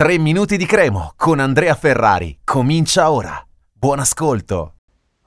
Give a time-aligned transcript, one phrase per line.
[0.00, 2.38] 3 minuti di Cremo con Andrea Ferrari.
[2.42, 3.38] Comincia ora.
[3.70, 4.76] Buon ascolto.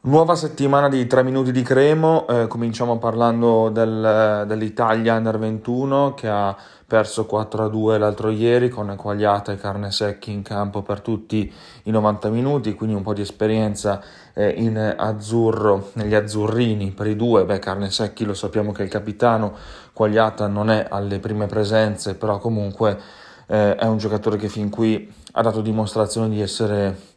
[0.06, 6.28] Nuova settimana di 3 minuti di Cremo, eh, cominciamo parlando del, dell'Italia Under 21 che
[6.28, 6.58] ha
[6.88, 11.54] perso 4-2 l'altro ieri con Quagliata e Carne Secchi in campo per tutti
[11.84, 14.02] i 90 minuti, quindi un po' di esperienza
[14.34, 18.86] eh, in azzurro, negli azzurrini per i due, beh Carne Secchi lo sappiamo che è
[18.86, 19.54] il capitano,
[19.94, 25.12] Quagliata non è alle prime presenze, però comunque eh, è un giocatore che fin qui
[25.34, 27.12] ha dato dimostrazione di essere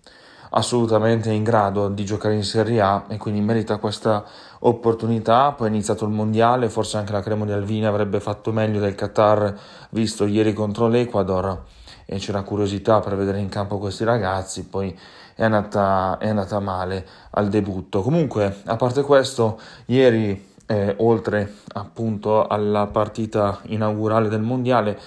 [0.50, 4.24] assolutamente in grado di giocare in Serie A e quindi merita questa
[4.60, 5.52] opportunità.
[5.52, 8.94] Poi è iniziato il mondiale, forse anche la Cremo di Alvini avrebbe fatto meglio del
[8.94, 9.54] Qatar
[9.90, 11.62] visto ieri contro l'Ecuador
[12.04, 14.96] e c'era curiosità per vedere in campo questi ragazzi, poi
[15.34, 18.00] è andata, è andata male al debutto.
[18.00, 24.98] Comunque, a parte questo, ieri, eh, oltre appunto alla partita inaugurale del mondiale,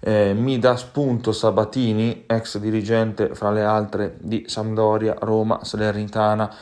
[0.00, 6.54] eh, mi dà spunto Sabatini, ex dirigente fra le altre di Sampdoria, Roma, Salernitana,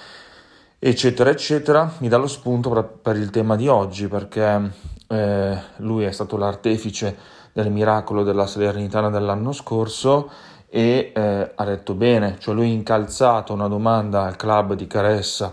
[0.78, 4.70] eccetera, eccetera, mi dà lo spunto per, per il tema di oggi perché
[5.08, 7.16] eh, lui è stato l'artefice
[7.52, 10.30] del miracolo della Salernitana dell'anno scorso
[10.68, 15.52] e eh, ha detto bene, cioè lui incalzato una domanda al club di Caressa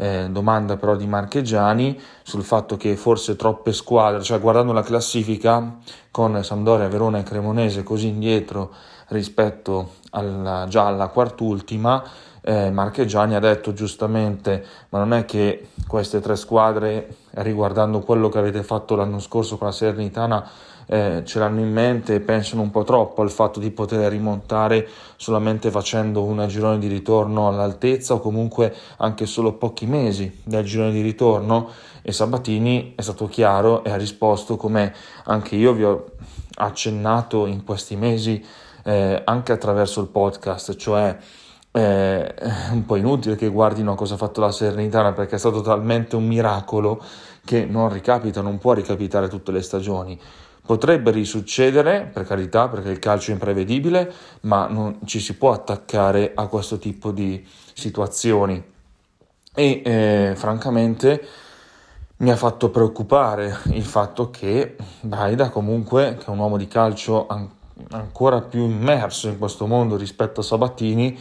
[0.00, 5.76] eh, domanda però di Marchegiani sul fatto che forse troppe squadre, cioè guardando la classifica
[6.10, 8.72] con Sampdoria, Verona e Cremonese così indietro
[9.08, 12.02] rispetto alla, già alla quartultima,
[12.42, 18.38] eh, Marchegiani ha detto giustamente ma non è che queste tre squadre riguardando quello che
[18.38, 20.50] avete fatto l'anno scorso con la Salernitana
[20.92, 24.88] eh, ce l'hanno in mente e pensano un po' troppo al fatto di poter rimontare
[25.14, 30.90] solamente facendo un girone di ritorno all'altezza o comunque anche solo pochi mesi del girone
[30.90, 31.68] di ritorno?
[32.02, 34.92] E Sabatini è stato chiaro e ha risposto come
[35.26, 36.06] anche io vi ho
[36.56, 38.44] accennato in questi mesi
[38.82, 41.16] eh, anche attraverso il podcast, cioè
[41.72, 42.34] è
[42.72, 46.26] un po' inutile che guardino cosa ha fatto la Serenitana perché è stato talmente un
[46.26, 47.02] miracolo
[47.44, 50.18] che non ricapita, non può ricapitare tutte le stagioni.
[50.66, 56.32] Potrebbe risuccedere, per carità, perché il calcio è imprevedibile, ma non ci si può attaccare
[56.34, 58.62] a questo tipo di situazioni.
[59.52, 61.26] E eh, francamente
[62.18, 67.26] mi ha fatto preoccupare il fatto che Braida comunque, che è un uomo di calcio
[67.26, 67.48] an-
[67.90, 71.18] ancora più immerso in questo mondo rispetto a Sabatini,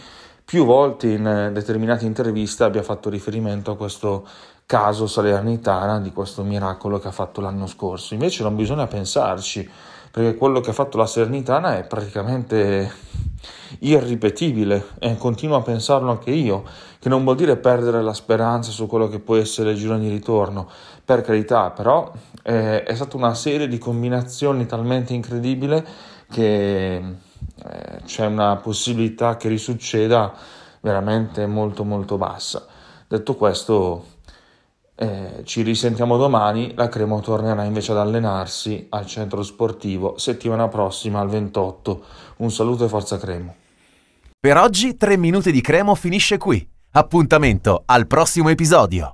[0.49, 4.27] più volte in determinate interviste abbia fatto riferimento a questo
[4.65, 8.15] caso Salernitana di questo miracolo che ha fatto l'anno scorso.
[8.15, 9.69] Invece non bisogna pensarci,
[10.09, 12.91] perché quello che ha fatto la Salernitana è praticamente
[13.81, 16.63] irripetibile e continuo a pensarlo anche io,
[16.97, 20.09] che non vuol dire perdere la speranza su quello che può essere il giro di
[20.09, 20.67] ritorno,
[21.05, 22.11] per carità, però
[22.41, 25.85] eh, è stata una serie di combinazioni talmente incredibile
[26.27, 27.28] che eh,
[28.09, 30.33] c'è una possibilità che risucceda
[30.81, 32.65] veramente molto molto bassa.
[33.07, 34.05] Detto questo,
[34.95, 41.19] eh, ci risentiamo domani, la Cremo tornerà invece ad allenarsi al centro sportivo settimana prossima
[41.19, 42.03] al 28.
[42.37, 43.55] Un saluto e forza Cremo.
[44.39, 46.67] Per oggi 3 minuti di Cremo finisce qui.
[46.93, 49.13] Appuntamento al prossimo episodio.